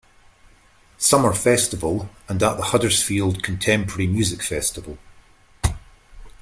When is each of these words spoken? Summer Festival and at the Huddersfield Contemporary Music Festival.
Summer 0.97 1.31
Festival 1.31 2.09
and 2.27 2.41
at 2.41 2.57
the 2.57 2.63
Huddersfield 2.63 3.43
Contemporary 3.43 4.07
Music 4.07 4.41
Festival. 4.41 4.97